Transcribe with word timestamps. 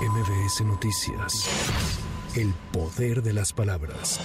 MBS 0.00 0.62
Noticias. 0.62 2.09
El 2.36 2.54
poder 2.72 3.24
de 3.24 3.32
las 3.32 3.52
palabras. 3.52 4.20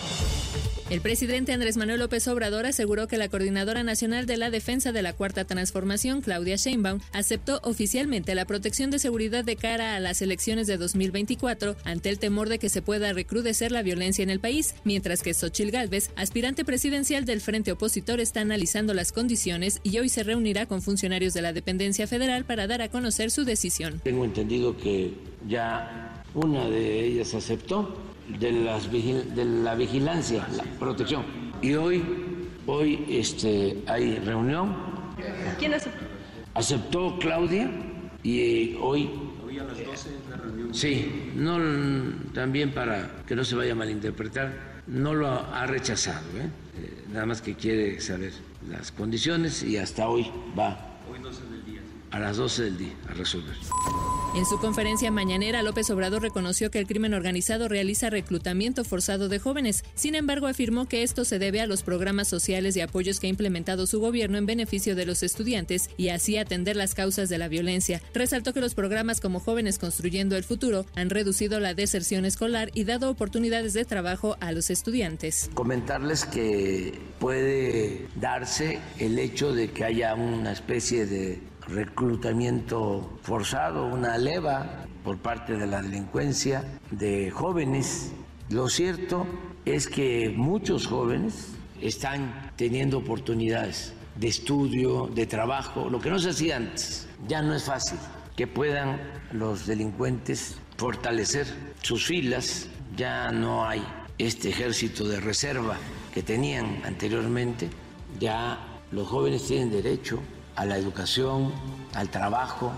El 0.91 1.01
presidente 1.01 1.53
Andrés 1.53 1.75
Manuel 1.75 1.99
López 1.99 2.27
Obrador 2.27 2.67
aseguró 2.67 3.07
que 3.07 3.17
la 3.17 3.29
Coordinadora 3.29 3.81
Nacional 3.81 4.27
de 4.27 4.37
la 4.37 4.51
Defensa 4.51 4.91
de 4.91 5.01
la 5.01 5.13
Cuarta 5.13 5.45
Transformación, 5.45 6.21
Claudia 6.21 6.55
Sheinbaum, 6.55 6.99
aceptó 7.13 7.59
oficialmente 7.63 8.35
la 8.35 8.45
protección 8.45 8.91
de 8.91 8.99
seguridad 8.99 9.43
de 9.43 9.55
cara 9.55 9.95
a 9.95 9.99
las 9.99 10.21
elecciones 10.21 10.67
de 10.67 10.77
2024 10.77 11.75
ante 11.83 12.09
el 12.09 12.19
temor 12.19 12.47
de 12.47 12.59
que 12.59 12.69
se 12.69 12.83
pueda 12.83 13.11
recrudecer 13.11 13.71
la 13.71 13.81
violencia 13.81 14.21
en 14.21 14.29
el 14.29 14.39
país, 14.39 14.75
mientras 14.83 15.23
que 15.23 15.33
Xochil 15.33 15.71
Gálvez, 15.71 16.11
aspirante 16.15 16.63
presidencial 16.63 17.25
del 17.25 17.41
Frente 17.41 17.71
Opositor, 17.71 18.19
está 18.19 18.41
analizando 18.41 18.93
las 18.93 19.11
condiciones 19.11 19.79
y 19.81 19.97
hoy 19.97 20.09
se 20.09 20.21
reunirá 20.21 20.67
con 20.67 20.83
funcionarios 20.83 21.33
de 21.33 21.41
la 21.41 21.53
dependencia 21.53 22.05
federal 22.05 22.45
para 22.45 22.67
dar 22.67 22.83
a 22.83 22.89
conocer 22.89 23.31
su 23.31 23.45
decisión. 23.45 23.99
Tengo 24.03 24.23
entendido 24.23 24.77
que 24.77 25.15
ya 25.47 26.23
una 26.35 26.65
de 26.65 27.05
ellas 27.05 27.33
aceptó 27.33 27.95
de, 28.27 28.51
las 28.51 28.91
de 28.91 29.45
la 29.45 29.75
vigilancia, 29.75 30.47
la 30.55 30.63
protección. 30.77 31.23
Y 31.61 31.73
hoy, 31.73 32.03
hoy 32.67 33.05
este, 33.09 33.81
hay 33.87 34.19
reunión. 34.19 34.75
¿Quién 35.57 35.73
aceptó? 35.73 36.05
Aceptó 36.53 37.17
Claudia 37.19 37.71
y 38.21 38.75
hoy... 38.75 39.09
Hoy 39.45 39.59
a 39.59 39.63
las 39.63 39.85
12 39.85 40.09
la 40.29 40.37
reunión. 40.37 40.73
Sí, 40.73 41.31
no, 41.35 41.57
también 42.33 42.73
para 42.73 43.23
que 43.25 43.35
no 43.35 43.43
se 43.43 43.55
vaya 43.55 43.71
a 43.71 43.75
malinterpretar, 43.75 44.83
no 44.87 45.13
lo 45.13 45.27
ha 45.27 45.65
rechazado, 45.65 46.25
¿eh? 46.37 46.49
Eh, 46.77 47.05
nada 47.11 47.25
más 47.25 47.41
que 47.41 47.55
quiere 47.55 47.99
saber 48.01 48.33
las 48.69 48.91
condiciones 48.91 49.63
y 49.63 49.77
hasta 49.77 50.07
hoy 50.07 50.29
va. 50.57 50.97
Hoy 51.11 51.19
12 51.19 51.41
del 51.45 51.65
día. 51.65 51.79
A 52.11 52.19
las 52.19 52.37
12 52.37 52.63
del 52.63 52.77
día 52.77 52.93
a 53.09 53.13
resolver. 53.13 53.55
En 54.35 54.45
su 54.45 54.59
conferencia 54.59 55.11
mañanera, 55.11 55.63
López 55.63 55.89
Obrador 55.91 56.21
reconoció 56.21 56.69
que 56.69 56.77
el 56.77 56.87
crimen 56.87 57.13
organizado 57.13 57.69
realiza 57.69 58.09
reclutamiento 58.09 58.83
forzado 58.83 59.29
de 59.29 59.39
jóvenes. 59.39 59.85
Sin 59.95 60.13
embargo, 60.13 60.47
afirmó 60.47 60.89
que 60.89 61.03
esto 61.03 61.23
se 61.23 61.39
debe 61.39 61.61
a 61.61 61.67
los 61.67 61.83
programas 61.83 62.27
sociales 62.27 62.75
y 62.75 62.81
apoyos 62.81 63.21
que 63.21 63.27
ha 63.27 63.29
implementado 63.29 63.87
su 63.87 64.01
gobierno 64.01 64.37
en 64.37 64.45
beneficio 64.45 64.93
de 64.93 65.05
los 65.05 65.23
estudiantes 65.23 65.89
y 65.95 66.09
así 66.09 66.37
atender 66.37 66.75
las 66.75 66.95
causas 66.95 67.29
de 67.29 67.37
la 67.37 67.47
violencia. 67.47 68.01
Resaltó 68.13 68.51
que 68.51 68.59
los 68.59 68.75
programas 68.75 69.21
como 69.21 69.39
Jóvenes 69.39 69.79
Construyendo 69.79 70.35
el 70.35 70.43
Futuro 70.43 70.85
han 70.95 71.09
reducido 71.09 71.61
la 71.61 71.73
deserción 71.73 72.25
escolar 72.25 72.71
y 72.73 72.83
dado 72.83 73.09
oportunidades 73.09 73.71
de 73.71 73.85
trabajo 73.85 74.35
a 74.41 74.51
los 74.51 74.69
estudiantes. 74.69 75.49
Comentarles 75.53 76.25
que 76.25 76.93
puede 77.19 78.05
darse 78.19 78.81
el 78.99 79.17
hecho 79.17 79.53
de 79.53 79.71
que 79.71 79.85
haya 79.85 80.13
una 80.13 80.51
especie 80.51 81.05
de 81.05 81.54
reclutamiento 81.67 83.17
forzado, 83.21 83.85
una 83.85 84.17
leva 84.17 84.85
por 85.03 85.17
parte 85.17 85.57
de 85.57 85.67
la 85.67 85.81
delincuencia 85.81 86.63
de 86.91 87.31
jóvenes. 87.31 88.11
Lo 88.49 88.69
cierto 88.69 89.25
es 89.65 89.87
que 89.87 90.33
muchos 90.35 90.87
jóvenes 90.87 91.53
están 91.81 92.51
teniendo 92.55 92.99
oportunidades 92.99 93.93
de 94.15 94.27
estudio, 94.27 95.07
de 95.07 95.25
trabajo, 95.25 95.89
lo 95.89 95.99
que 95.99 96.09
no 96.09 96.19
se 96.19 96.29
hacía 96.29 96.57
antes. 96.57 97.07
Ya 97.27 97.41
no 97.41 97.53
es 97.53 97.63
fácil 97.63 97.97
que 98.35 98.47
puedan 98.47 98.99
los 99.31 99.65
delincuentes 99.65 100.57
fortalecer 100.77 101.47
sus 101.81 102.05
filas, 102.05 102.67
ya 102.95 103.31
no 103.31 103.65
hay 103.65 103.83
este 104.17 104.49
ejército 104.49 105.07
de 105.07 105.19
reserva 105.19 105.77
que 106.13 106.23
tenían 106.23 106.81
anteriormente, 106.85 107.69
ya 108.19 108.59
los 108.91 109.07
jóvenes 109.07 109.45
tienen 109.47 109.71
derecho 109.71 110.19
a 110.55 110.65
la 110.65 110.77
educación, 110.77 111.53
al 111.93 112.09
trabajo. 112.09 112.71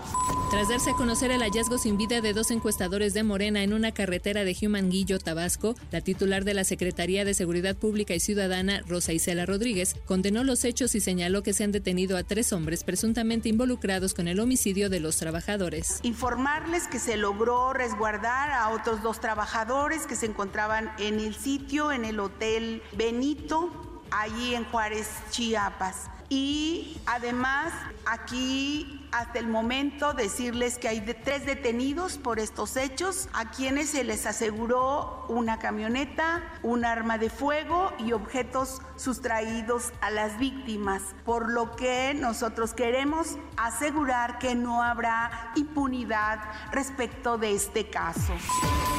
Tras 0.50 0.68
darse 0.68 0.90
a 0.90 0.94
conocer 0.94 1.30
el 1.30 1.42
hallazgo 1.42 1.76
sin 1.78 1.98
vida 1.98 2.20
de 2.20 2.32
dos 2.32 2.50
encuestadores 2.50 3.14
de 3.14 3.22
Morena 3.22 3.62
en 3.62 3.72
una 3.72 3.92
carretera 3.92 4.44
de 4.44 4.56
Humanguillo, 4.60 5.18
Tabasco, 5.18 5.74
la 5.90 6.00
titular 6.00 6.44
de 6.44 6.54
la 6.54 6.64
Secretaría 6.64 7.24
de 7.24 7.34
Seguridad 7.34 7.76
Pública 7.76 8.14
y 8.14 8.20
Ciudadana, 8.20 8.82
Rosa 8.86 9.12
Isela 9.12 9.44
Rodríguez, 9.44 9.96
condenó 10.06 10.44
los 10.44 10.64
hechos 10.64 10.94
y 10.94 11.00
señaló 11.00 11.42
que 11.42 11.52
se 11.52 11.64
han 11.64 11.72
detenido 11.72 12.16
a 12.16 12.22
tres 12.22 12.52
hombres 12.52 12.84
presuntamente 12.84 13.48
involucrados 13.48 14.14
con 14.14 14.28
el 14.28 14.40
homicidio 14.40 14.88
de 14.88 15.00
los 15.00 15.16
trabajadores. 15.16 16.00
Informarles 16.02 16.86
que 16.88 16.98
se 16.98 17.16
logró 17.16 17.72
resguardar 17.72 18.50
a 18.50 18.70
otros 18.70 19.02
dos 19.02 19.20
trabajadores 19.20 20.06
que 20.06 20.16
se 20.16 20.26
encontraban 20.26 20.92
en 20.98 21.20
el 21.20 21.34
sitio, 21.34 21.92
en 21.92 22.04
el 22.04 22.20
Hotel 22.20 22.82
Benito, 22.96 24.02
allí 24.10 24.54
en 24.54 24.64
Juárez, 24.64 25.08
Chiapas. 25.30 26.10
Y 26.28 27.00
además 27.06 27.72
aquí 28.04 29.07
hasta 29.12 29.38
el 29.38 29.48
momento 29.48 30.12
decirles 30.12 30.78
que 30.78 30.88
hay 30.88 31.00
tres 31.24 31.46
detenidos 31.46 32.18
por 32.18 32.38
estos 32.38 32.76
hechos, 32.76 33.28
a 33.32 33.50
quienes 33.50 33.90
se 33.90 34.04
les 34.04 34.26
aseguró 34.26 35.24
una 35.28 35.58
camioneta, 35.58 36.42
un 36.62 36.84
arma 36.84 37.18
de 37.18 37.30
fuego 37.30 37.92
y 37.98 38.12
objetos 38.12 38.80
sustraídos 38.96 39.92
a 40.00 40.10
las 40.10 40.38
víctimas, 40.38 41.02
por 41.24 41.50
lo 41.50 41.76
que 41.76 42.14
nosotros 42.14 42.74
queremos 42.74 43.36
asegurar 43.56 44.38
que 44.38 44.54
no 44.54 44.82
habrá 44.82 45.52
impunidad 45.56 46.40
respecto 46.72 47.38
de 47.38 47.54
este 47.54 47.88
caso. 47.88 48.32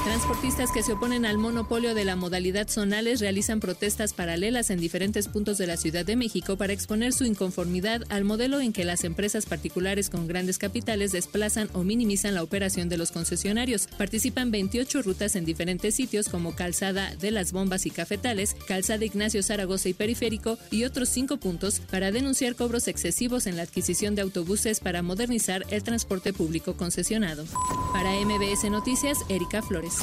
Transportistas 0.06 0.72
que 0.72 0.82
se 0.82 0.94
oponen 0.94 1.26
al 1.26 1.38
monopolio 1.38 1.94
de 1.94 2.06
la 2.06 2.16
modalidad 2.16 2.70
zonales 2.70 3.20
realizan 3.20 3.60
protestas 3.60 4.14
paralelas 4.14 4.70
en 4.70 4.80
diferentes 4.80 5.28
puntos 5.28 5.58
de 5.58 5.68
la 5.68 5.78
Ciudad 5.78 6.06
de 6.06 6.16
México 6.16 6.58
para 6.58 6.74
exponer 6.74 7.14
su 7.14 7.26
inconformidad 7.26 8.04
al 8.10 8.24
modelo 8.24 8.62
en 8.62 8.72
que 8.72 8.86
las 8.86 9.04
empresas 9.04 9.46
particulares 9.46 9.99
con 10.08 10.28
grandes 10.28 10.58
capitales 10.58 11.12
desplazan 11.12 11.70
o 11.74 11.84
minimizan 11.84 12.36
la 12.36 12.44
operación 12.44 12.88
de 12.88 12.98
los 12.98 13.12
concesionarios. 13.12 13.88
Participan 13.98 14.52
28 14.52 15.02
rutas 15.02 15.36
en 15.36 15.44
diferentes 15.44 15.96
sitios 15.96 16.30
como 16.30 16.56
Calzada 16.56 17.14
de 17.16 17.32
las 17.32 17.52
Bombas 17.52 17.86
y 17.86 17.92
Cafetales, 17.92 18.56
Calzada 18.68 19.04
Ignacio 19.04 19.44
Zaragoza 19.44 19.90
y 19.90 19.94
Periférico 19.94 20.58
y 20.72 20.86
otros 20.86 21.10
cinco 21.10 21.36
puntos 21.36 21.82
para 21.92 22.12
denunciar 22.12 22.56
cobros 22.56 22.88
excesivos 22.88 23.48
en 23.48 23.58
la 23.58 23.64
adquisición 23.64 24.16
de 24.16 24.22
autobuses 24.22 24.80
para 24.80 25.02
modernizar 25.02 25.66
el 25.70 25.84
transporte 25.84 26.32
público 26.32 26.78
concesionado. 26.78 27.46
Para 27.92 28.12
MBS 28.12 28.70
Noticias, 28.70 29.18
Erika 29.28 29.62
Flores. 29.62 29.98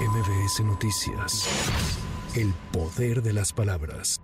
MBS 0.00 0.64
Noticias. 0.64 1.46
El 2.34 2.52
poder 2.72 3.22
de 3.22 3.32
las 3.32 3.52
palabras. 3.52 4.20